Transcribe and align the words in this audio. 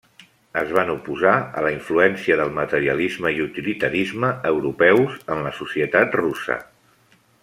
Es 0.59 0.71
van 0.75 0.87
oposar 0.93 1.33
a 1.59 1.61
la 1.65 1.73
influència 1.73 2.37
del 2.39 2.55
materialisme 2.59 3.33
i 3.39 3.43
utilitarisme 3.45 4.31
europeus 4.55 5.19
en 5.35 5.43
la 5.49 5.53
societat 5.63 6.19
russa. 6.23 6.57